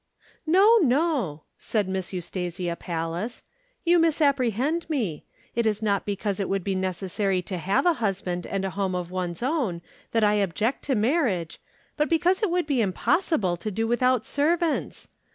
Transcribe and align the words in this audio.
"No, 0.47 0.77
no," 0.77 1.43
said 1.59 1.87
Miss 1.87 2.11
Eustasia 2.11 2.75
Pallas. 2.75 3.43
"You 3.85 3.99
misapprehend 3.99 4.89
me. 4.89 5.25
It 5.53 5.67
is 5.67 5.83
not 5.83 6.07
because 6.07 6.39
it 6.39 6.49
would 6.49 6.63
be 6.63 6.73
necessary 6.73 7.43
to 7.43 7.59
have 7.59 7.85
a 7.85 7.93
husband 8.01 8.47
and 8.47 8.65
a 8.65 8.71
home 8.71 8.95
of 8.95 9.11
one's 9.11 9.43
own, 9.43 9.83
that 10.11 10.23
I 10.23 10.33
object 10.41 10.81
to 10.85 10.95
marriage, 10.95 11.61
but 11.97 12.09
because 12.09 12.41
it 12.41 12.49
would 12.49 12.65
be 12.65 12.81
impossible 12.81 13.57
to 13.57 13.69
do 13.69 13.85
without 13.87 14.25
servants. 14.25 15.07